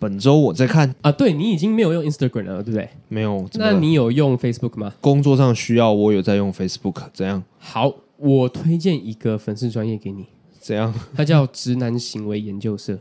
[0.00, 2.88] 本周我在看啊，对你已经没有用 Instagram 了，对不对？
[3.08, 3.46] 没有。
[3.54, 4.94] 那你有用 Facebook 吗？
[5.00, 7.02] 工作上需要，我有在用 Facebook。
[7.12, 7.44] 怎样？
[7.58, 10.24] 好，我推荐一个粉丝专业给你。
[10.58, 10.92] 怎样？
[11.14, 12.98] 它叫直男行为研究社。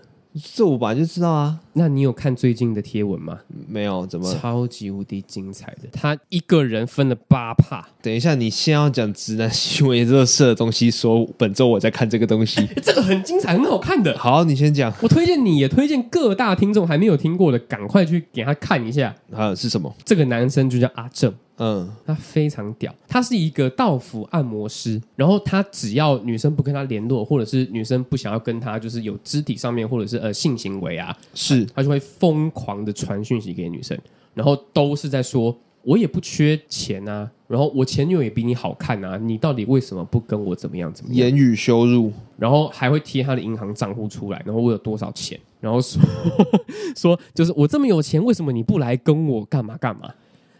[0.55, 1.59] 这我本来就知道啊。
[1.73, 3.39] 那你有看最近的贴文吗？
[3.67, 4.31] 没有，怎么？
[4.35, 7.87] 超级无敌精彩的，他一个人分了八趴。
[8.01, 14.15] 等一下，你先要讲直男行为热色的东西，说本周我在看这个东西， 这个很精彩，很好看的。
[14.17, 14.93] 好，你先讲。
[15.01, 19.15] 我推荐你也推荐各大听众还没有听过的，赶快去给他看一下。
[19.33, 19.91] 啊，是什么？
[20.05, 21.33] 这个男生就叫阿正。
[21.59, 33.97] 嗯，他非常屌，他是一个道府按摩师，然后他只要女生不跟他联络，或者是女生不想要跟他，就是有肢体上面或者是呃性行为啊，是他，他就会疯狂的传讯息给女生，
[34.33, 41.27] 然后都是在说，我也不缺钱啊，然后我前女友也比你好看啊，你到底为什么不跟我怎么样怎么样？
[41.27, 46.01] 言语羞辱，然后还会贴他的银行账户出来，然后我有多少钱，然后说
[46.95, 50.09] 说就是我这么有钱，为什么你不来跟我干嘛干嘛？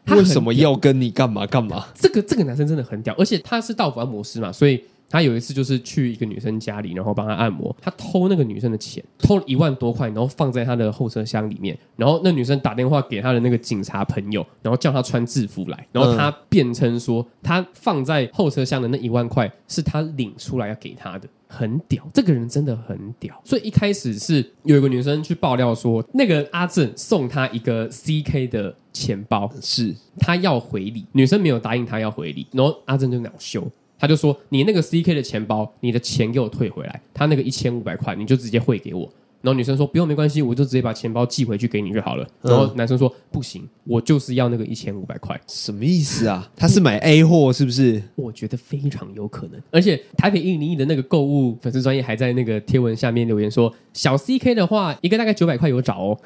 [0.06, 1.86] 他为什么要跟你干嘛干嘛？
[1.94, 21.28] 这个这个男生真的很屌，而且他是道府按摩师嘛，所以他有一次就是去一个女生家里，然后帮她按摩，他偷那个女生的钱，偷了一万多块，然后放在他的后车厢里面，然后那女生打电话给他的那个警察朋友，然后叫他穿制服来，然后他辩称说他放在后车厢的那一万块是他领出来要给他的。
[21.52, 23.42] 很屌，这个人真的很屌。
[23.44, 46.50] 所以一开始是有一个女生去爆料说，那个阿正送她一个 CK 的钱包，是她要回礼，女生没有答应他要回礼，然后阿正就恼羞，他就说：“你那个 CK 的钱包，你的钱给我退回来，他那个一千五百块，你就直接汇给我。”然后女生说：“不用，没关系，我就直接把钱包寄回去给你就好了。”然后男生说：“不行，我就是要那个一千五百块。”什么意思啊？
[46.58, 48.04] 他是买 A 货是不是？
[48.16, 49.62] 我觉得非常有可能。
[49.72, 56.20] 而且台北一零一的那个购物粉丝专业还在那个贴文下面留言说：“小 CK 的话，一个大概九百块有找哦。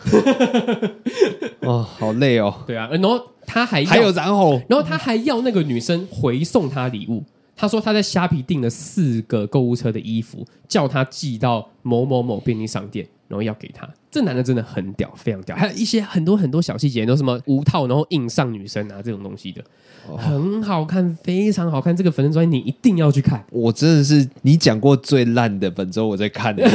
[1.62, 2.64] ”哦，好累哦。
[2.66, 7.24] 对啊，然后他还还有然后，然后他还要那个女生回送他礼物。
[7.64, 13.90] 他说他在虾皮订了四个购物车的衣服，叫他寄到某某某便利商店，然后要给他。
[14.12, 15.56] 这男的真的很屌，非常屌。
[15.56, 19.64] 还有一些很多很多小细节，都什么无套然后硬上女生啊这种东西的，
[20.18, 21.96] 很好看，非常好看。
[21.96, 23.42] 这个粉丝专页你一定要去看。
[23.50, 26.64] 我真的是你讲过最烂的，本周我在看的，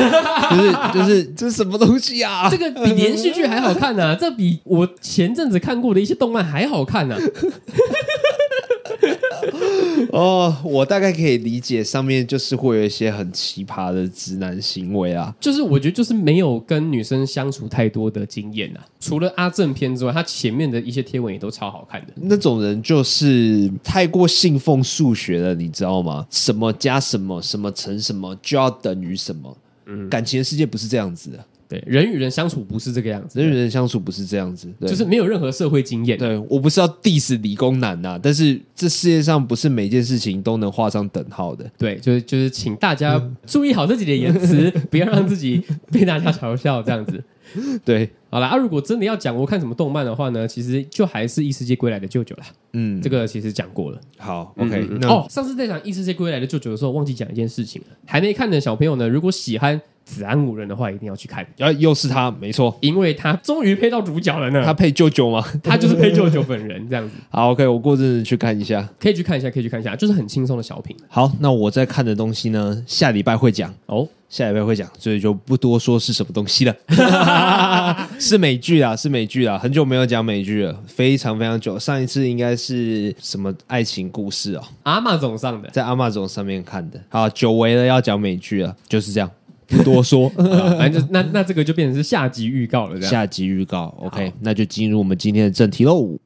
[0.51, 2.49] 就是就是这是什么东西啊？
[2.51, 7.21] 这个比连续剧还好看呢、啊，这比我前阵子看过的一些动漫还好看呢、啊。
[10.13, 15.35] 哦，我大概可以理解，上面就是会有一些很奇葩的直男行为啊。
[15.41, 18.85] 就是我觉得就是没有跟女生相处太多的经验啊。
[19.01, 22.13] 除了阿正篇之外，他前面的一些贴文也都超好看的。
[22.17, 26.27] 那种人就是太过信奉数学了，你知道吗？
[26.31, 29.57] 什么加什么，什么乘什么，就要等于什么。
[29.87, 31.39] 嗯，感情的世界不是这样子的。
[31.69, 36.17] 对，人与人相处不是这个样子，人与人相处不是这样子，就是没有任何社会经验。
[36.17, 41.71] 对，我不是要 diss 理工男呐、啊，但是这世界上不是每件事情都能画上等号的。
[41.77, 45.63] 对，就是就是，请大家注意好自己的言辞， 不要让自己
[45.93, 47.23] 被大家嘲笑这样子。
[47.85, 52.47] 对，好了啊，如果真的要讲我看什么动漫的话呢，其实就还是异世界归来的舅舅啦。
[52.73, 54.01] 嗯，这个其实讲过了。
[54.17, 57.89] 好，OK，嗯嗯那哦，上次在讲异世界归来的舅舅的时候，忘记讲一件事情了。
[58.07, 59.79] 还没看的小朋友呢，如果喜欢。
[60.09, 61.47] 子安五人的话，一定要去看。
[61.59, 64.65] 啊，又是他，没错，因为他终于配到主角了呢。
[64.65, 65.45] 他配舅舅吗？
[65.63, 67.15] 他就是配舅舅本人这样子。
[67.29, 70.97] 好，OK，我过阵子去看一下，可以去看一下，可以去看一下，就是很轻松的小品。
[71.09, 76.75] 好，那我在看的东西呢，下礼拜会讲哦，下礼拜会讲，所以就不多说是什么东西了。
[78.19, 81.79] 是美剧啊，是美剧啊，很久没有讲美剧了，非常非常久。
[81.79, 87.01] 上一次应该是什么爱情故事哦，Amazon 上的，在 Amazon 上面看的。
[87.09, 89.31] 好，久违了，要讲美剧了，就是这样。
[89.69, 90.29] 不多说，
[90.79, 93.11] 反正就那那这个就变成是下集预告了，这样。
[93.11, 96.19] 下集预告，OK，那就进入我们今天的正题喽。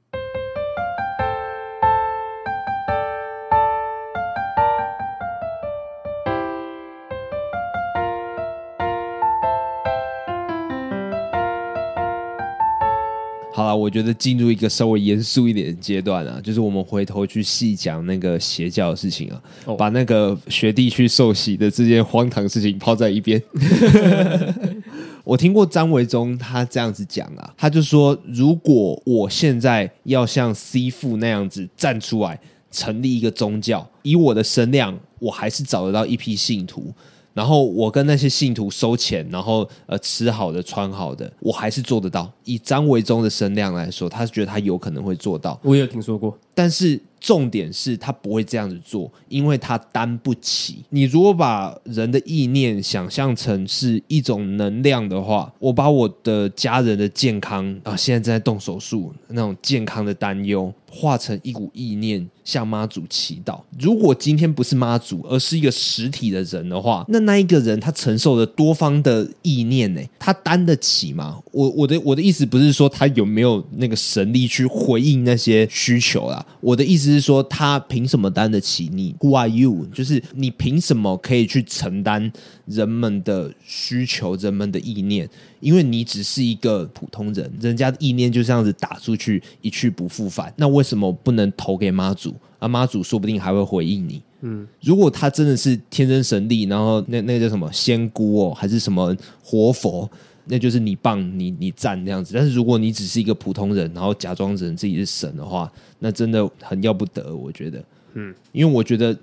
[13.54, 23.40] 好了，我觉得进入一个稍微严肃一点的阶段啊，就是我们回头去细讲那个邪教的事情啊，哦、把那个学弟去受洗的这件荒唐事情抛在一边。
[25.22, 32.40] 我听过张维忠他这样子讲啊，他就说，如果我现在要像 C 父那样子站出来
[32.70, 36.92] 成立一个宗教，以我的身量，我还是找得到一批信徒。
[37.34, 42.30] 然后我跟那些信徒收钱，然后呃吃好的穿好的，我还是做得到。
[42.44, 45.58] 以张维忠的声量来说，他是觉得他有可能会做到。
[45.62, 47.00] 我也有听说过，但是。
[47.22, 50.82] 重点是他不会这样子做，因为他担不起。
[50.88, 60.74] 你如果把人的意念想象成是一种能量的话，我把我的家人的健康啊，现在正在动手术那种健康的担忧。
[60.94, 63.58] 化成一股意念，向妈祖祈祷。
[63.78, 70.02] 如果今天不是妈祖，而是一个实体的人的话，那那一个人他承受了多方的意念呢？
[70.18, 71.38] 他担得起吗？
[71.50, 76.42] 我我的我的意意思不是说他有没有那个神力去回应那些需求啦。
[76.62, 79.86] 我的意思是说，他凭什么担得起你？Who are you？
[79.92, 82.32] 就是你凭什么可以去承担
[82.64, 85.28] 人们的需求、人们的意念？
[85.60, 90.50] 因为你只是一个普通人，人家的意念就这样子打出去，一去不复返。
[90.56, 92.34] 那为什么不能投给妈祖？
[92.58, 94.22] 啊，妈祖说不定还会回应你。
[94.40, 99.14] 嗯，如果他真的是天生神力，然后那那个叫什么仙姑哦，还是什么
[99.44, 100.10] 活佛，
[100.44, 102.34] 那就是你棒，你你赞那样子。
[102.34, 107.84] 但是如果你只是一个普通人，然后假装成自己是神的话，那真的很要不得，我觉得。
[108.14, 109.16] 嗯，因为我觉得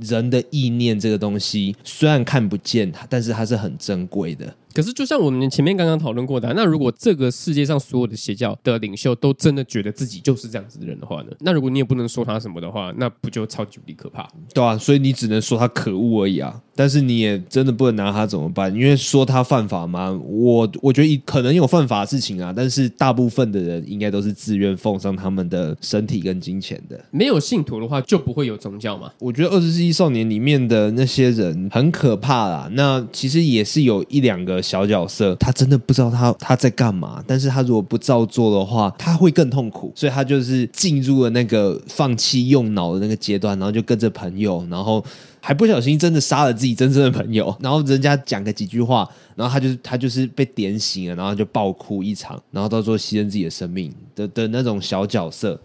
[0.00, 4.54] 人的意念这个东西虽然看不见，但是它是很珍贵的。
[4.72, 11.32] 可是，就像我们前面刚刚讨论过的啊，那如果这个世界上所有的邪教的领袖都真的觉得自己就是这样子的人的话呢？
[11.40, 14.28] 那如果你也不能说他什么的话，那不就超级无敌可怕？
[14.54, 16.60] 对啊，所以你只能说他可恶而已啊。
[16.76, 18.74] 但是你也真的不能拿他怎么办？
[18.74, 20.10] 因为说他犯法吗？
[20.24, 26.98] 我我觉得可能有犯法的事情啊，但是大部分的人应该都是自愿奉上他们的身体跟金钱的。
[27.10, 29.12] 没有信徒的话，就不会有宗教嘛。
[29.18, 32.70] 我觉得《二十世纪少年》里面的那些人很可怕啦。
[32.72, 34.59] 那其实也是有一两个。
[34.60, 45.04] 小角色，他真的不知道他他在干嘛，但是他如果不照做的话，他会更痛苦，所以他就是进入了那个放弃用脑的那个阶段，然后就跟着朋友，然后
[45.40, 55.60] 还不小心真的杀了自己真正的朋友，然后人家讲个几句话，然后他就他就是被点醒了，然后就爆哭一场，然后到最后牺牲自己的生命的的那种小角色。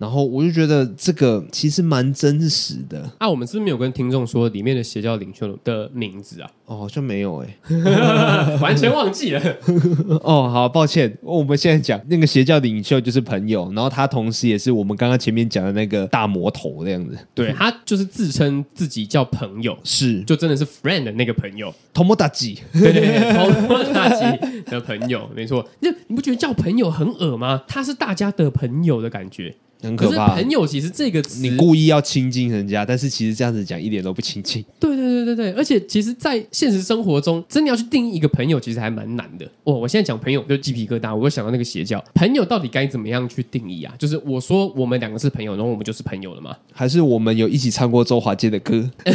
[0.00, 3.28] 然后我就觉得这个其实蛮真实的啊。
[3.28, 6.50] 我们是不是没有跟听众说里面的邪教领袖的名字啊？
[6.64, 9.42] 哦，好像没有哎、欸， 完全忘记了。
[10.24, 11.14] 哦，好抱歉。
[11.20, 17.18] 我们现在讲那个邪教领袖就是朋友，然后他同时也是我们刚刚前面讲的那个大魔头这样子。
[17.34, 22.58] 对，他就是自称自己叫朋友，是就真的是 friend 的那个朋友，Tomodachi。
[22.72, 25.68] 对对对，Tomodachi 的朋友，没错。
[25.80, 27.64] 那你不觉得叫朋友很恶吗？
[27.68, 29.54] 他是大家的朋友的感觉。
[29.82, 30.28] 很可怕。
[30.28, 34.64] 可是朋友其实这个词，你故意要亲近人家，但是其实这样子讲一点都不亲近。
[34.78, 39.44] 对对对对对，而且其实，在现实生活中，真的要去定义一个朋友，其实还蛮难的。
[39.64, 43.94] 哦，我现在讲朋友就鸡皮疙瘩，我又想到那个邪教，朋友到底该怎么样去定义啊？
[43.98, 46.56] 就是我说我们两个是朋友，然后我们就是朋友了吗？
[46.72, 48.90] 还是我们有一起唱过周华健的歌？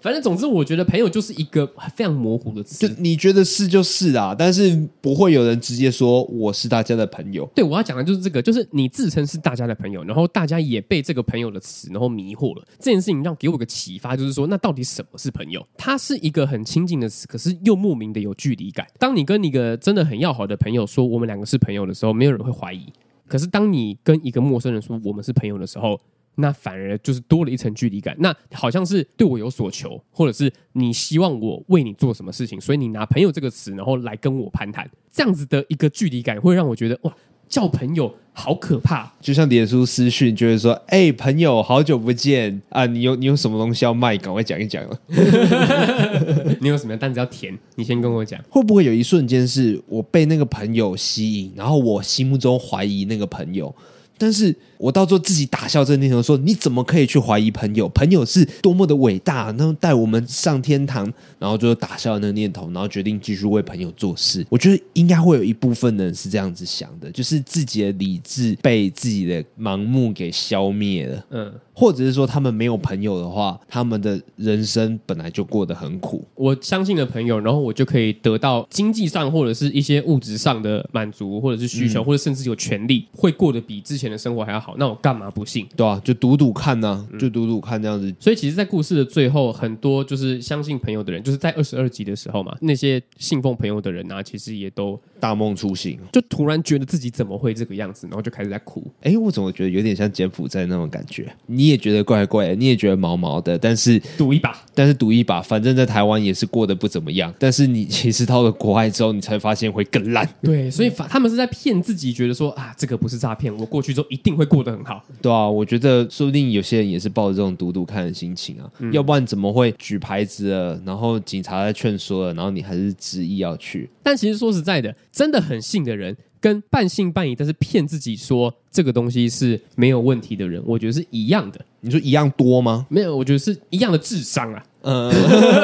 [0.00, 2.86] 反正总之，我觉得朋友就是一个非常模糊的词。
[2.86, 7.48] 就你觉得是就是啊，但是不会有人直接说我是大家的朋友。
[7.54, 12.66] 对，我要讲就是这个，就是你自称是大家的朋友，然后大家也被这个朋友的词然后迷惑了。
[12.78, 15.66] 这件事情让给我个启发，就是说，那到底什么是朋友？
[15.76, 18.86] 它是一个很亲近的词，可是又莫名的有距离感。
[18.98, 22.86] 当你跟一个真的很要好的朋友说我们两个是朋友的时候，没有人会怀疑。
[23.26, 26.00] 可是当你跟一个陌生人说我们是朋友的时候，
[26.36, 37.14] 那反而就是多了一层距离感，那好像是对我有所求，或者是你希望我为你做什么事情，所以你拿朋友这个词，然后来跟我攀谈，这样子的一个距离感，会让我觉得哇，
[37.50, 39.12] 交朋友好可怕。
[39.20, 44.98] 就像脸书私讯，就会说，哎、欸，朋友，好久不见啊，你有你有什么东西要卖，赶快讲一讲了。
[46.62, 47.58] 你有什么单子要填？
[47.74, 48.40] 你先跟我讲。
[48.48, 53.74] 会不会有一瞬间是我被那个朋友吸引，然后我心目中怀疑那个朋友？
[54.16, 57.86] 但是我到时候自己打消这个念头，说你怎么可以去怀疑朋友？
[57.90, 64.44] 朋友是多么的伟大，能带我们上天堂，然后就打消了那个念头，然后决定继续为朋友做事。
[64.48, 71.26] 我觉得应该会有一部分人是这样子想的，就是自己的理智被自己的盲目给消灭了。
[71.28, 71.52] 嗯。
[71.72, 76.22] 或者是说他们没有朋友的话，他们的人生本来就过得很苦。
[76.34, 84.69] 我相信了朋友，然后我就可以得到经济上或者是一些物质上的满足，或者是需求，嗯、或者甚至有权利，会过得比之前的生活还要好。
[84.76, 85.66] 那我干嘛不信？
[85.76, 88.08] 对啊，就赌赌看呢、啊，就赌赌看这样子。
[88.08, 98.84] 嗯、所以其实，在故事的最后，很多就是相信朋友的人，就是在二十二集的时候嘛，那些信奉朋友的人啊，其实也都大梦初醒，就突然觉得自己怎么会这个样子，然后就开始在哭。
[99.02, 101.32] 哎，我怎么觉得有点像柬埔寨那种感觉？
[101.46, 101.60] 你？
[101.60, 107.32] 你也觉得怪怪的，你也觉得毛毛的，但是赌一把，但是赌一把，反正在台湾也是过得不怎么样。
[107.38, 110.28] 但是你其实到了国外之后，你才发现会更烂。
[110.42, 115.04] 对，所以他们是在骗自己，觉得说啊，这个不是诈骗，我过去之后一定会过得很好。
[115.22, 123.88] 对啊，我觉得说不定有些人也是抱着这种赌赌看的心情啊，嗯、要不然怎么会举牌子了，然后警察在劝说了，然后你还是执意要去？
[124.02, 126.16] 但其实说实在的，真的很信的人。
[126.42, 131.60] 跟半信半疑，但是骗自己说这个东西是没有问题的人，我觉得是一样的。
[131.80, 132.86] 你说一样多吗？
[132.88, 134.64] 没有，我觉得是一样的智商啊。
[134.82, 135.10] 嗯，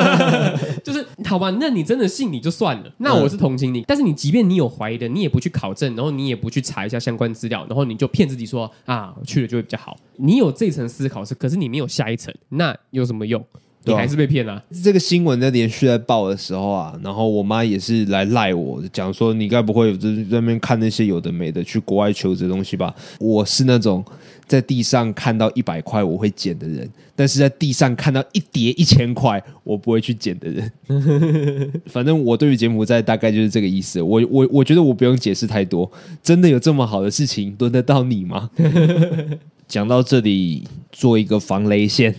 [0.84, 3.80] 就是好吧，那你真的信你就算了，那我是同情你。
[3.80, 9.96] 嗯、但是你即便你有怀疑的，你也不去考证，然后你也不去查一下相关资料，然后你就骗自己说啊，去了就会比较好。
[10.16, 13.44] 你有这层思考是，可是你没有下一层，那有什么用？
[13.88, 14.62] 你还是被骗了、啊。
[14.82, 22.92] 这个新闻在连续在报的时候啊，然后我妈也是来赖我，讲说你该不会有在在那边看那些有的没的去国外求职的东西吧？
[23.20, 24.04] 我是那种
[24.46, 30.72] 在地上看到一百块我会捡的人，但是在地上看到一叠一千块我不会去捡的人。
[31.86, 34.00] 反正我对于柬埔寨大概就是这个意思。
[34.00, 35.90] 我我我觉得我不用解释太多，
[36.22, 38.50] 真的有这么好的事情轮得到你吗？
[39.66, 40.62] 讲到这里，
[40.92, 42.14] 做一个防雷线。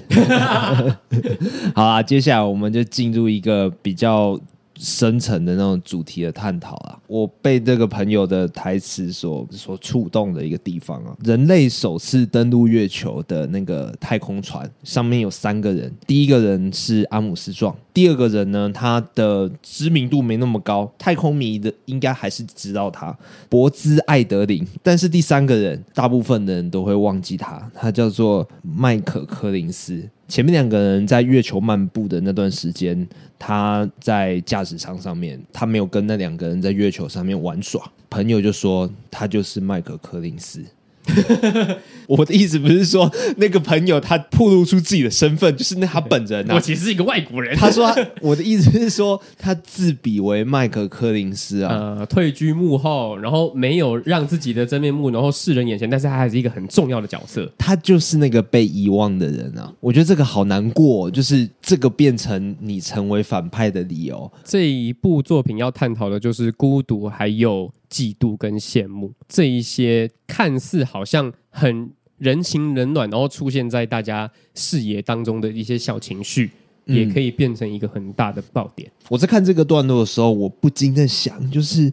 [1.74, 4.38] 好啊，接下来我们就进入一个比较
[4.78, 23.18] 深层的那种主题的探讨啊，我被这个朋友的台词所所触动的一个地方啊，人类首次登陆月球的那个太空船上面有三个人，第一个人是阿姆斯壮，第二个人呢，他的知名度没那么高，太空迷的应该还是知道他，
[23.50, 30.08] 博兹艾德林，但是第三个人，大部分的人都会忘记他，他叫做麦克柯林斯。
[30.28, 33.08] 前面两个人在月球漫步的那段时间，
[33.40, 37.82] 他在驾驶舱上面，他没有跟那两个人在月球上面玩耍。
[38.10, 40.64] 朋友就说他就是麦克柯林斯。
[42.08, 46.56] 我的意思不是说那个朋友他暴露出自己的身份，就是那他本人、啊。
[46.56, 47.56] 我其实是一个外国人。
[47.58, 57.52] 他说他，我的意思是说，他自比为麦克柯林斯啊，呃，退居幕后，然后没有让自己的真面目，然后世人眼前，但是他还是一个很重要的角色。
[57.58, 59.74] 他就是那个被遗忘的人啊！
[59.82, 64.32] 我觉得这个好难过，就是这个变成你成为反派的理由。
[64.46, 67.70] 这一部作品要探讨的就是孤独，还有。
[67.90, 76.52] 嫉妒跟羡慕这一些看似好像很人情冷暖，然后出现在大家视野当中的一些小情绪，
[76.86, 78.90] 也可以变成一个很大的爆点。
[78.90, 81.92] 嗯，我在看这个段落的时候，我不禁在想，就是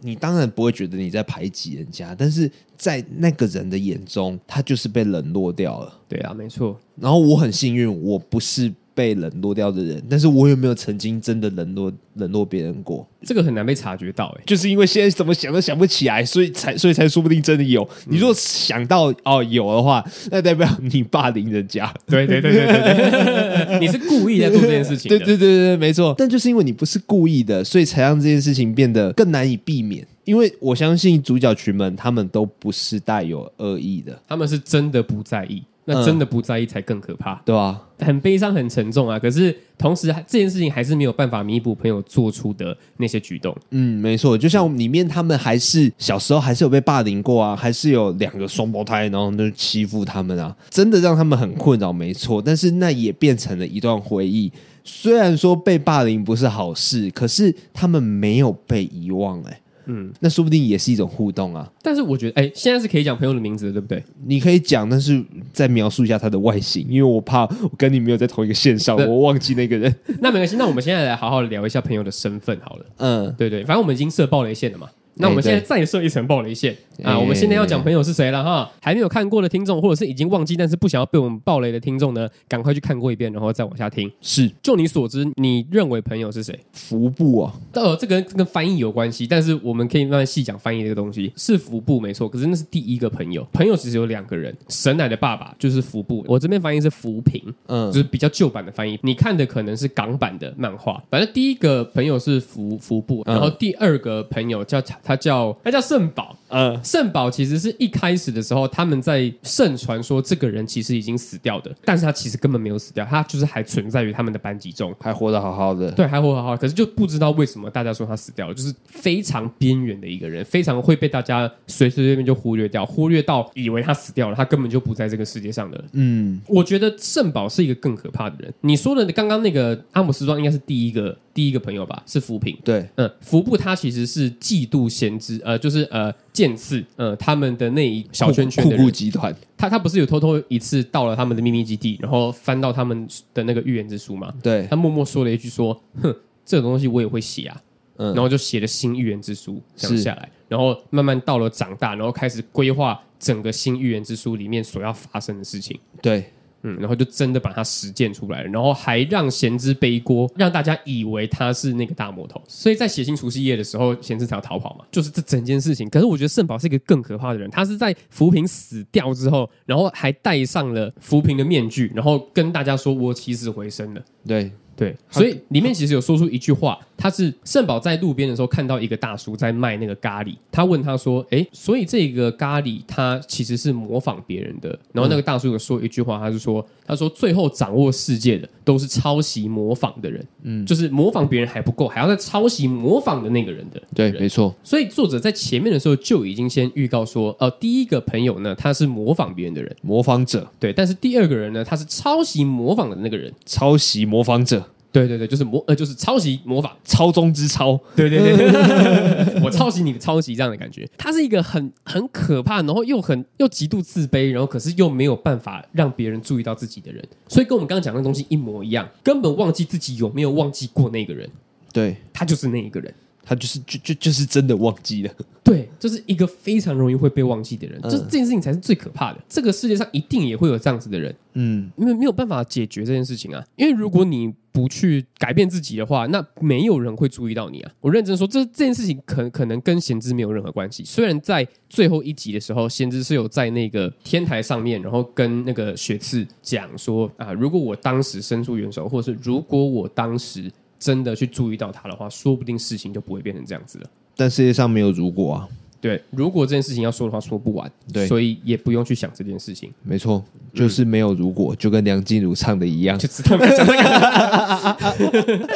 [0.00, 6.00] 你当然不会觉得你在排挤人家，但是在那个人的眼中，他就是被冷落掉了。
[6.08, 6.78] 对啊，没错。
[6.96, 8.72] 然后我很幸运，我不是。
[8.96, 13.06] 被冷落掉的人，但是我有没有曾经真的冷落冷落别人过？
[13.20, 17.82] 这个很难被察觉到，哎，就是因为现在怎么想都想不起来，所以才所以才说不定真的有。
[18.06, 21.92] 嗯、你如果想到哦有的话，那代表你霸凌人家。
[22.06, 25.10] 对对对对对对， 你是故意在做这件事情。
[25.10, 26.14] 对对对对，没错。
[26.16, 30.06] 但就是因为你不是故意的，所以才让这件事情变得更难以避免。
[30.24, 35.62] 因为我相信主角群们他们都不是带有恶意的，他们是真的不在意。
[35.88, 39.18] 那真的不在意才更可怕，嗯、对啊，很悲伤，很沉重啊。
[39.18, 43.56] 可是同时，这件事情还是没有办法弥补朋友做出的那些举动。
[43.70, 52.42] 嗯，没错，就像里面他们还是小时候还是有被霸凌过啊，还是有两个双胞胎，然后就欺负他们啊，真的让他们很困扰，没错。
[52.42, 54.52] 但是那也变成了一段回忆。
[54.82, 59.60] 虽然说被霸凌不是好事，可是他们没有被遗忘、欸，哎。
[59.86, 61.70] 嗯，那说不定也是一种互动啊。
[61.82, 64.02] 但是我觉得，哎、欸，现在是可以讲朋友的名字的，对不对？
[64.26, 69.94] 你可以讲，但是再描述一下他的外形，因为我怕我跟你没有在同一个线上，我忘记那个人。
[70.20, 72.86] 那没关系，那我们现在来好好聊一下朋友的身份好了。
[72.96, 74.88] 嗯，对对，反正我们已经设爆雷线了嘛。
[75.18, 77.18] 那我们现在再设一层暴雷线啊！
[77.18, 78.70] 我们现在要讲朋友是谁了哈？
[78.80, 84.10] 还没有看过的听众，或者是已经忘记但是不想要被我们暴雷的听众呢，赶快去看过一遍，然后再往下听。
[84.20, 86.58] 是，就你所知，你认为朋友是谁？
[86.72, 87.54] 服部啊？
[87.72, 91.32] 呃，这个跟翻译有关系，但是我们可以慢慢细讲翻译这个东西。
[91.36, 93.46] 是服部没错，可是那是第一个朋友。
[93.52, 98.98] 朋友其实有两个人，神奶的爸爸就是服部，我这边翻译是浮平，嗯，就是比较旧版的翻译。
[99.02, 101.02] 你看的可能是港版的漫画。
[101.10, 105.86] 反正第一个朋友是服服部，然后第二个朋友叫他叫他叫。
[105.86, 125.84] 圣宝，呃，圣宝其实是一开始的时候，他们在盛传说这个人其实已经死掉的，但是他其实根本没有死掉，他就是还存在于他们的班级中，还活得好好的，对，还活得好好，可是就不知道为什么大家说他死掉了，就是非常边缘的一个人，非常会被大家随随便便就忽略掉，忽略到以为他死掉了，他根本就不在这个世界上的。
[125.92, 128.52] 嗯，我觉得圣宝是一个更可怕的人。
[128.62, 131.16] 你说的刚刚那个阿姆斯壮应该是第一个。
[131.36, 132.56] 第一个朋友吧，是福平。
[132.64, 144.32] 对，嗯，服部他其实是嫉妒贤之，呃，就是呃，剑次，呃，他们的那一小圈圈的集团，他他不是有偷偷一次到了他们的秘密基地，然后翻到他们的那个预言之书吗？
[144.42, 147.62] 对，他默默说了一句说，哼，这种东西我也会写啊，
[147.98, 155.78] 嗯，然后就写了新预言之书，这样下来，然后慢慢到了长大，然后开始规划整个新预言之书里面所要发生的事情。
[156.00, 156.32] 对。
[156.68, 165.88] 嗯，然后就真的把它实践出来了，然后还让贤之背锅，让大家以为他是那个大魔头，所以在血腥除夕夜的时候，贤之才要逃跑嘛，就是这整件事情。
[165.88, 174.50] 可是我觉得圣宝是一个更可怕的人，他是在浮萍死掉之后，然后还戴上了浮萍的面具，然后跟大家说：“我起死回生了。”对。
[174.76, 194.54] 对，所以里面其实有说出一句话，他是圣宝在路边的时候看到一个大叔在卖那个咖喱，他问他说：“哎，所以这个咖喱它其实是模仿别人的。”然后那个大叔有说一句话，他是说：“他说最后掌握世界的都是抄袭模仿的人，嗯，就是模仿别人还不够，还要再抄袭模仿的那个人的。”对，没错。
[194.64, 200.50] 所以作者在前面的时候就已经先预告说，呃，第一个朋友呢，他是模仿别人的人，模仿者。
[200.58, 204.64] 对，但是第二个人呢，他是抄袭模仿的那个人，抄袭模仿者。
[204.96, 207.78] 对对对，就是模呃，就是抄袭模仿，抄中之抄。
[207.94, 210.88] 对对对， 我抄袭你的抄袭这样的感觉。
[210.96, 217.04] 他是一个很很可怕，然后又很又极度自卑，然后可是又没有办法让别人注意到自己的人。
[217.28, 221.28] 所以跟我们刚刚讲的东西一模一样，根本忘记自己有没有忘记过那个人。
[221.74, 222.94] 对，他就是那一个人。
[223.28, 229.18] 他就是就就就是真的忘记了， 对，就是一个非常容易会被忘记的人，嗯、就是这件事情才是最可怕的。
[229.28, 233.44] 这个世界上一定也会有这样子的人，嗯，因为没有办法解决这件事情啊。
[233.56, 237.72] 因为如果你不去改变自己的话，那没有人会注意到你啊。
[237.80, 240.84] 我认真说，这这件事情可可能跟贤之没有任何关系。
[240.84, 250.48] 虽然在最后一集的时候，贤之是有在那个天台上面，然后跟那个雪次讲说啊，如果我当时伸出援手，或者是如果我当时。
[250.78, 253.90] 真的去注意到他的话，说不定事情就不会变成这样子了。
[254.16, 255.48] 但世界上没有如果啊。
[255.78, 257.70] 对，如果这件事情要说的话，说不完。
[257.92, 259.72] 对，所以也不用去想这件事情。
[259.82, 262.98] 没错，就是没有如果，嗯、就跟梁静茹唱的一样。
[262.98, 265.48] 就知道讲这个。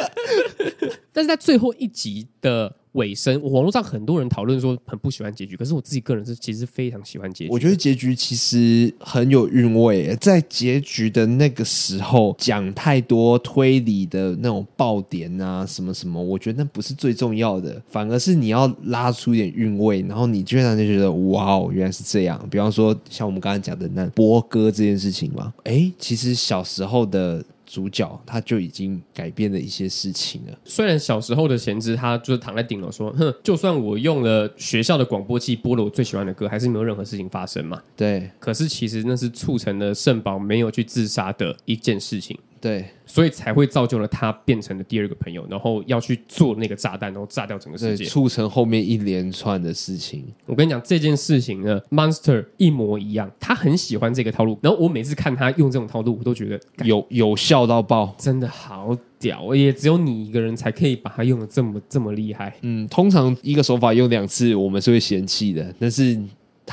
[1.13, 2.75] 但是在最后一集的。
[2.95, 7.49] 尾声，网络上很多人讨论说很不喜欢结局，可是我自己个人是其实非常喜欢结局。
[7.49, 22.45] 我觉得结局其实很有韵味，在结局的那个时候讲太多推理的那种爆点啊，什么什么，我觉得那不是最重要的，反而是你要拉出一点韵味，然后你居然就觉得哇哦，原来是这样。
[22.51, 27.41] 比方说像我们刚才讲的那波哥这件事情嘛，哎，其实小时候的。
[27.71, 30.51] 主角他就已经改变了一些事情了。
[30.65, 38.29] 虽然小时候的贤之，他就是躺在顶楼说：“哼，就算我用了学校的广播器播了我最喜欢的歌，还是没有任何事情发生嘛。”对。
[38.39, 42.37] 可是其实那是促成了圣宝没有去自杀的一件事情。
[42.61, 42.85] 对。
[43.05, 50.23] 所以才会造就了他变成了第二个朋友，然后要去做那个炸弹，然后炸掉整个世界，促成后面一连串的事情。
[50.45, 54.57] 我跟你讲，这件事情呢，Monster 一模一样，他很喜欢这个套路。
[54.61, 59.53] 然后我每次看他用这种套路，我都觉得有有效到爆，真的好屌！
[59.53, 62.55] 也只有你一个人才可以把它用的这么这么厉害。
[62.61, 66.17] 嗯，通常一个手法用两次，我们是会嫌弃的，但是。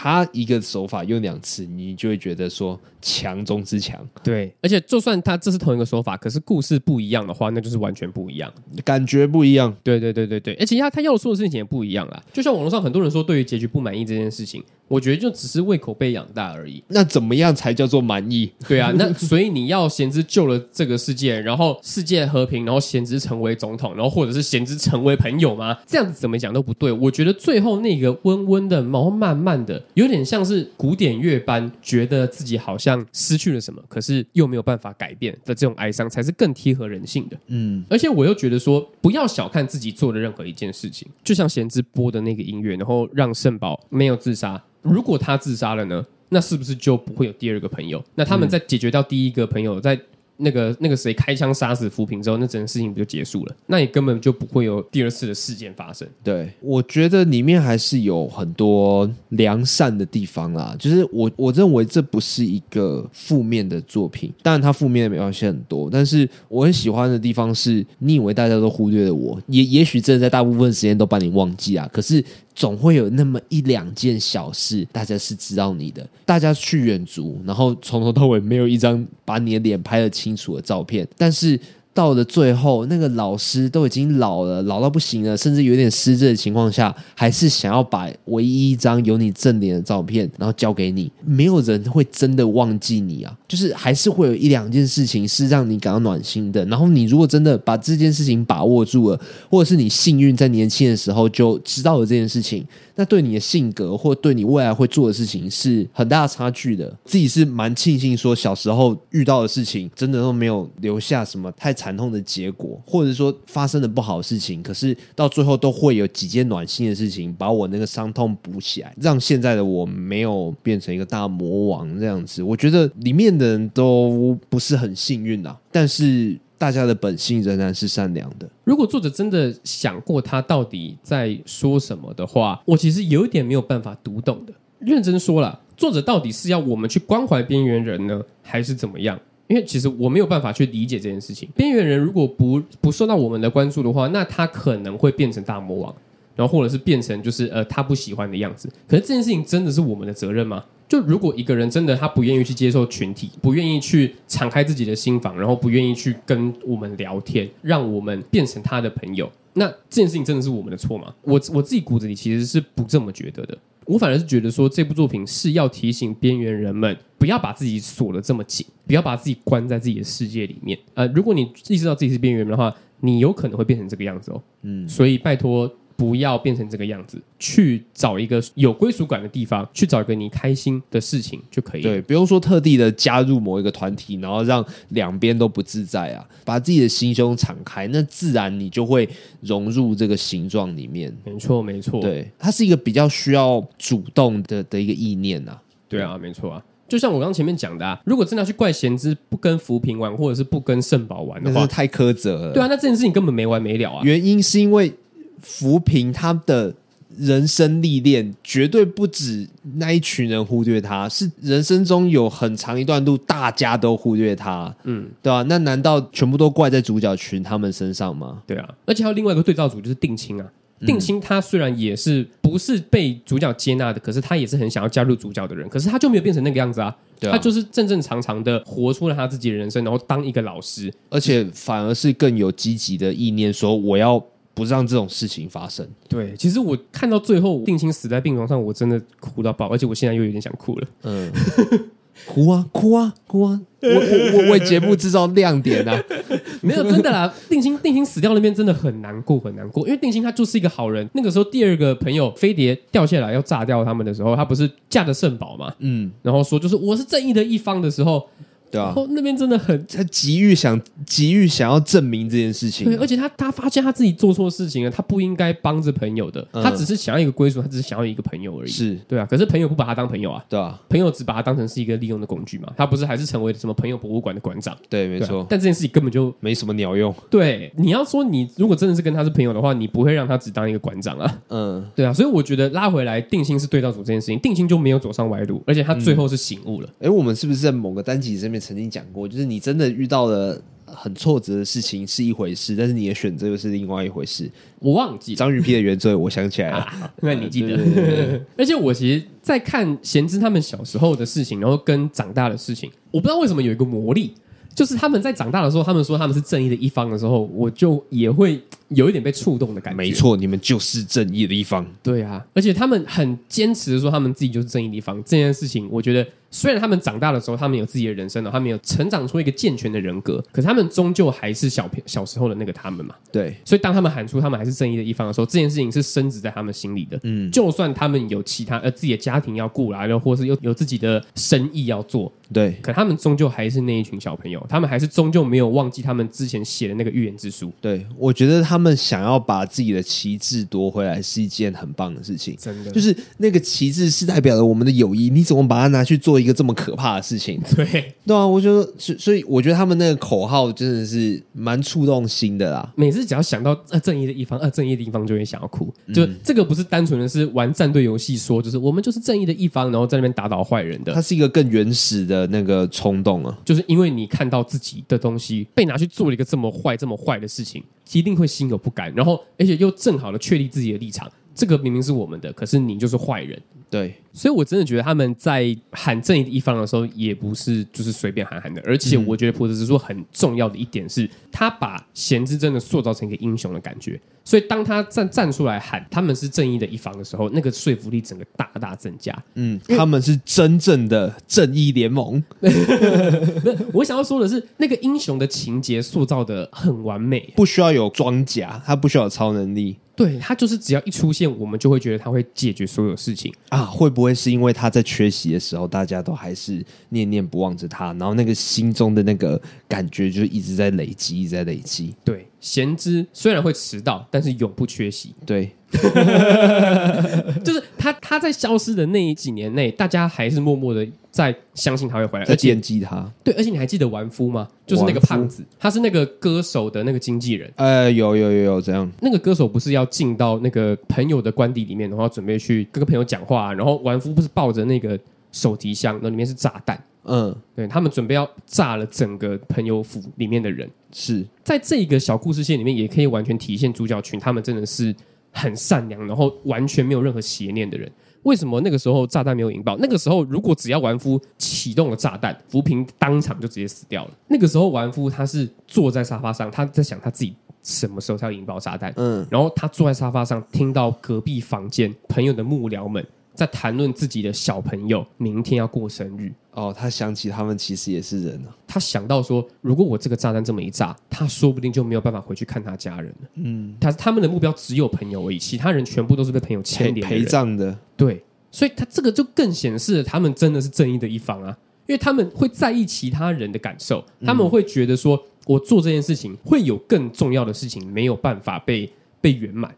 [0.01, 3.99] 他一个手法用两次，你就会觉得说强中之强。
[4.23, 8.53] 对，而且就算他这是同一个手法，可是故事不一样的话，那就是完全不一样，
[8.85, 9.77] 感觉不一样。
[9.83, 12.23] 对对对对对，而且他他要说的事情也不一样啦。
[12.33, 14.63] 就像网络上很多人说对于结局不满意这件事情。
[14.89, 16.83] 我觉得就只是胃口被养大而已。
[16.89, 18.51] 那怎么样才叫做满意？
[18.67, 25.77] 对啊，那 所以你要贤之救了这个世界，然后世界和平，然后贤之成为总统，然后或者是贤之成为朋友吗？
[25.87, 26.91] 这样子怎么讲都不对。
[26.91, 37.37] 我觉得最后那个温温的，然后慢慢的，有点像是古典乐般，觉得自己好像失去了什么，可是又没有办法改变的这种哀伤，才是更贴合人性的。
[37.49, 44.63] 嗯，而且我又觉得说，不要小看自己做的任何一件事情，就像贤之播的那个音乐，然后让圣宝没有自杀。
[44.83, 46.05] 如果他自杀了呢？
[46.29, 48.05] 那是不是就不会有第二个朋友？
[48.15, 49.99] 那他们在解决掉第一个朋友，在。
[50.41, 53.57] 那个那个谁开枪杀死扶贫之后，那整个事情不就结束了？
[53.67, 56.07] 那也根本就不会有第二次的事件发生。
[56.23, 60.77] 对，我觉得里面还是有很多良善的地方啦。
[60.79, 71.91] 就是我我认为这不是一个负面的作品，当然它负面的描写很多，但是我很喜欢的地方是，你以为大家都忽略了我，也也许真的在大部分时间都把你忘记啊。
[71.93, 72.25] 可是
[72.59, 76.05] 总会有那么一两件小事，大家是知道你的。
[76.27, 81.59] 大家去远足，然后从头到尾没有一张把你的脸拍得清楚的照片，但是。
[81.99, 91.11] 到了最后，那个老师都已经老了，老到不行了，甚至有点失智的情况下，还是想要把唯一一张有你正脸的照片，然后交给你。
[91.27, 96.65] 没有人会真的忘记你啊，就是还是会有一两件事情是让你感到暖心的。
[96.67, 106.97] 然后你如果真的把这件事情把握住了，或者是你幸运在年轻的时候就知道了这件事情，那对你的性格或对你未来会做的事情是很大差距的。
[107.05, 111.88] 自己是蛮庆幸说小时候遇到的事情真的都没有留下什么太惨。
[111.89, 122.43] 惨痛的结果，或者说发生的不好的事情，可是到最后都会有几件暖心的事情，把我那个伤痛补起来，让现在的我没有变成一个大魔王这样子。
[122.43, 128.47] 我觉得里面的人都不是很幸运啊，但是大家的本性仍然是善良的。
[128.65, 134.53] 如果作者真的想过他到底在说什么的话，我其实有一点没有办法读懂的。
[134.79, 139.19] 认真说了，作者到底是要我们去关怀边缘人呢，还是怎么样？
[139.49, 141.49] 因为其实我没有办法去理解这件事情。
[141.57, 145.95] 边缘人如果不不受到我们的关注的话，那他可能会变成大魔王，
[146.37, 148.71] 然后或者是变成就是呃他不喜欢的样子。
[148.87, 150.65] 可是这件事情真的是我们的责任吗？
[150.87, 161.13] 就如果一个人真的他不愿意去接受群体，不愿意去敞开自己的心房，然后不愿意去跟我们聊天，让我们变成他的朋友，那这件事情真的是我们的错吗？
[161.23, 163.59] 我我自己骨子里其实是不这么觉得的。
[163.89, 170.79] 我反而是觉得说，这部作品是要提醒边缘人们，不要把自己锁得这么紧，不要把自己关在自己的世界里面。
[170.93, 174.43] 呃，如果你意识到自己是边缘人的话，你有可能会变成这个样子哦。
[174.63, 175.69] 嗯，所以拜托。
[175.99, 181.83] 不要变成这个样子，去找一个有归属感的地方，去找一个你开心的事情就可以。
[181.83, 186.25] 对，不用说特地的加入某一个团体，然后让两边都不自在啊。
[186.45, 189.09] 把自己的心胸敞开，那自然你就会
[189.41, 191.13] 融入这个形状里面。
[191.25, 192.01] 没错，没错。
[192.01, 195.59] 对，它是一个比较需要主动的的一个意念呐。
[195.89, 196.65] 对啊，没错啊。
[196.87, 202.53] 就像我刚前面讲的啊，如果真的要去怪贤之不跟扶贫玩，或者是不跟圣宝玩的话，太苛责了。
[202.55, 204.01] 对啊，那这件事情根本没完没了啊。
[204.05, 204.95] 原因是因为。
[205.41, 206.75] 扶贫他的
[207.17, 215.43] 人生历练绝对不止那一群人忽略他，是人生中有很长一段路大家都忽略他，嗯，对吧、啊？
[215.49, 218.43] 那难道全部都怪在主角群他们身上吗？
[218.47, 220.47] 对啊，而且还有另外一个对照组就是定亲啊，
[220.87, 234.25] 定亲他虽然也是不是被主角接纳的，可是他也是很想要加入主角的人，可是他就没有变成那个样子啊，对啊，他就是正正常常的活出了他自己的人生，然后当一个老师，而且反而是更有积极的意念，说我要。
[234.59, 235.87] 不让这种事情发生。
[236.09, 240.89] 对，其实我看到最后定亲死在病床上，我真的哭到爆，而且我现在又有点想哭了。
[241.05, 241.31] 嗯，
[242.27, 243.61] 哭啊，哭啊，哭啊！
[243.81, 246.03] 我我我为节目制造亮点啊！
[246.61, 249.87] 没有真的啦，定亲定亲死掉那边真的很难过，很难过。
[249.87, 251.09] 因为定亲他就是一个好人。
[251.15, 255.73] 那个时候第二个朋友飞碟掉下来要炸掉他们的时候，他不是架着圣宝嘛？
[255.79, 258.29] 嗯，然后说就是我是正义的一方的时候。
[258.71, 262.87] 对啊，那边真的很，他急于想急于想要证明这件事情。
[262.87, 268.69] 对，而且他他发现他自己做错事情了，他不应该帮着朋友的，嗯、他只是想要一个归属，他只是想要一个朋友而已。
[268.69, 274.77] 是对啊，可是朋友不把他当朋友啊，对啊，朋友只把他当成是一个利用的工具嘛，他不是还是成为什么朋友博物馆的馆长？
[274.89, 275.47] 对，没错、啊。
[275.49, 277.15] 但这件事情根本就没什么鸟用。
[277.31, 281.43] 对，你要说你如果真的是跟他是朋友的话，你不会让他只当一个馆长啊。
[281.49, 286.89] 嗯，对啊，所以我觉得拉回来定心是对照组这件事情，定心就没有走上歪路，而且他最后是醒悟了。
[287.01, 289.29] 哎、嗯，我们是不是在某个单集这边曾经讲过？
[289.29, 294.51] 就是你真的遇到了很挫折的事情是一回事，但是你的选择又是另外一回事。
[294.81, 296.87] 我忘记张雨霈的原罪，我想起来了，
[297.21, 297.77] 那、 啊、你记得？
[297.77, 304.35] 对对对对， 而且我其实，在看贤之他们小时候的事情，然后跟长大的事情，我不知道为什么有一个魔力，
[304.75, 308.61] 就是他们在长大的时候，他们说他们是正义的一方的时候，我就也会。
[308.89, 309.97] 有一点被触动的感觉。
[309.97, 311.87] 没错，你们就是正义的一方。
[312.03, 315.17] 对啊，而且他们很坚持的说他们自己就是正义的一方。
[315.25, 323.15] 这件事情，我觉得虽然他们长大的时候，他们有自己的人生了，他们有成长出一个健全的人格，可是他们终究还是小小时候的那个他们嘛。
[323.31, 327.21] 对，所以当他们喊出他们还是正义的一方的时候，这件事情是深植在他们心里的。
[327.25, 337.71] 嗯，就算他们有其他呃自己的家庭要顾啦，又或是有有自己的生意要做，对，可他们终究还是那一群小朋友，他们还是终究没有忘记他们之前写的那个预言之书。
[337.83, 338.78] 对，我觉得他。
[338.79, 347.61] 他们想要把自己的旗帜夺回来是一件很棒的事情，真的，就是那个旗帜是代表了我们的友谊，你怎么把它拿去做一个这么可怕的事情？
[347.75, 348.89] 对，对啊，我觉得，
[349.19, 352.93] 所以我觉得他们那个口号真的是蛮触动心的啦。
[352.95, 367.83] 每次只要想到呃正义的一方，呃正义的一方就会想要哭，就这个不是单纯的是玩战队游戏说，就是我们就是正义的一方，然后在那边打倒坏人的，它是一个更原始的那个冲动啊，就是因为你看到自己的东西被拿去做了一个这么坏、这么坏的事情。
[368.13, 371.31] 一定会心有不甘，然后而且又正好的确立自己的立场。
[371.59, 373.61] 这个明明是我们的，可是你就是坏人。
[373.91, 378.81] 对，所以我真的觉得他们在喊正义的一方的时候，也不是就是随便喊喊的。
[378.85, 384.21] 而且我觉得浦泽直树很重要的一点是，他把贤之真的塑造成一个英雄的感觉。
[384.45, 389.37] 所以当他站站出来喊他们是正义的一方的时候，那个说服力整个大大增加。
[389.55, 392.43] 嗯，他们是真正的正义联盟。
[393.93, 399.97] 我想要说的是，那个英雄的情节塑造的很完美，不需要有装甲，他不需要有超能力。
[400.19, 403.85] 对，他就是只要一出现，我们就会觉得他会解决所有事情啊。
[403.85, 412.13] 会不会是因为他在缺席的时候，大家都还是念念不忘着他，然后那个心中的那个感觉就一直在累积，一直在累积。
[412.25, 415.35] 对，贤之虽然会迟到，但是永不缺席。
[415.47, 415.73] 对。
[417.65, 423.27] 就是他，他在消失的那几年内，大家还是默默的在相信他会回来，在惦记他。
[423.43, 424.69] 对，而且你还记得完夫吗？
[424.87, 427.73] 就是那个胖子，他是那个歌手的那个经纪人。
[427.77, 429.11] 呃，有有有有这样。
[429.23, 435.19] 那个歌手不是要进到那个朋友的官邸里面，然后准备去跟个朋友讲话，然后完夫不是抱着那个
[435.53, 437.03] 手提箱，那里面是炸弹。
[437.29, 440.91] 嗯，对，他们准备要炸了整个朋友府里面的人。
[441.13, 445.15] 是在这个小故事线里面，也可以完全体现主角群他们真的是。
[445.51, 448.09] 很善良，然后完全没有任何邪念的人，
[448.43, 449.97] 为什么那个时候炸弹没有引爆？
[449.97, 454.31] 那个时候如果只要完夫启动了炸弹，浮萍当场就直接死掉了。
[454.47, 459.13] 那个时候完夫他是坐在沙发上，他在想他自己什么时候才要引爆炸弹。
[459.17, 463.27] 嗯，然后他坐在沙发上，听到隔壁房间朋友的幕僚们。
[463.59, 468.71] 在谈论自己的小朋友明天要过生日哦，他想起他们其实也是人啊。
[468.87, 473.49] 他想到说，如果我这个炸弹这么一炸，他说不定就没有办法回去看他家人了。
[473.55, 477.99] 嗯，他他们的目标只有朋友而已，其他人全部都是被朋友牵连陪葬的。
[478.17, 478.41] 对，
[478.71, 489.93] 所以他这个就更显示了他们真的是正义的一方啊，因为他们会在意其他人的感受，他们会觉得说我做这件事情会有更重要的事情没有办法被被圆满。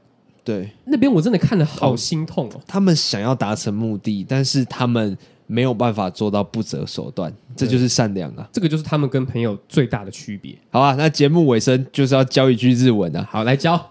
[0.50, 2.60] 对，那边我真的看得好心痛哦。
[2.66, 8.48] 他们想要达成目的，但是他们没有办法做到不择手段，这就是善良啊。
[8.52, 10.56] 这个就是他们跟朋友最大的区别。
[10.70, 13.26] 好啊，那节目尾声就是要教一句日文啊。
[13.30, 13.90] 好，来教。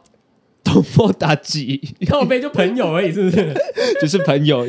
[0.62, 3.56] 多么大吉，靠背就朋友而已，是不是？
[4.02, 4.67] 就是朋友。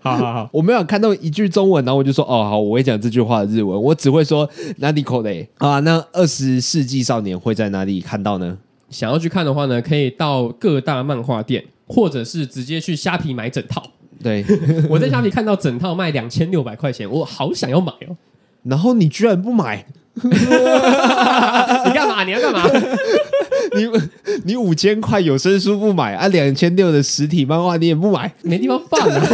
[0.00, 5.78] 好好好，我没有看到一句中文，然后我就说哦，好，我会讲这句话的日文，我只会说哪里口雷啊。
[5.80, 8.58] 那二十世纪少年会在哪里看到呢？
[8.90, 13.82] 想要去看的话呢，可以到各大漫画店，或者是直接去虾皮买整套。
[14.22, 14.44] 对，
[14.90, 18.16] 我在虾皮看到整套卖两千六百块钱，我好想要买哦。
[18.64, 19.86] 然后你居然不买？
[20.22, 20.30] 你
[21.94, 22.24] 干嘛？
[22.24, 22.62] 你要干嘛？
[23.74, 23.88] 你
[24.44, 26.28] 你五千块有声书不买啊？
[26.28, 28.30] 两千六的实体漫画你也不买？
[28.42, 29.26] 没地方放啊！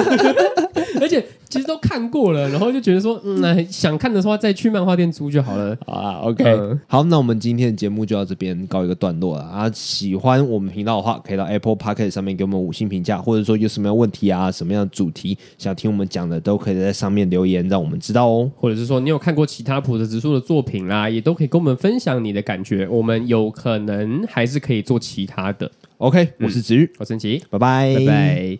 [1.66, 6.18] 都看过了，然后就觉得说， 嗯，那想看的话再去漫画店租就好了好 啊。
[6.20, 9.70] OK，嗯，好，那我们今天的节目就到这边告一个段落了啊。
[9.74, 18.50] 喜欢我们频道的话，可以到 Apple Podcast 上面给我们五星评价，或者说有什么样问题啊，什么样的主题想听我们讲的，都可以在上面留言，让我们知道哦。
[18.56, 25.70] 或者是说你有看过其他普泽直树的作品啦，也都可以跟我们分享你的感觉，我们有可能还是可以做其他的。
[25.98, 28.58] OK，我是子玉，我是陈奇，拜拜，拜拜。